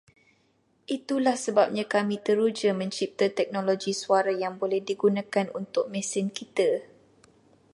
Itulah 0.97 1.35
sebabnya 1.45 1.85
kami 1.95 2.15
teruja 2.27 2.69
mencipta 2.81 3.25
teknologi 3.39 3.91
suara 4.01 4.31
yang 4.43 4.53
boleh 4.61 4.81
digunakan 4.89 5.45
untuk 5.59 5.85
mesin 5.93 6.27
kita 6.39 6.69